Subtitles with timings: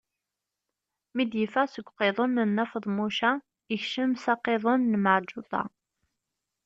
[1.15, 3.31] Mi d-iffeɣ seg uqiḍun n Nna Feḍmuca,
[3.75, 5.63] ikcem s aqiḍun n Meɛǧuṭa.